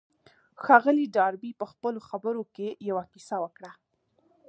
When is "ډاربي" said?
1.15-1.51